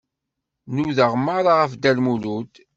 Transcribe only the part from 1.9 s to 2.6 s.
Lmulud.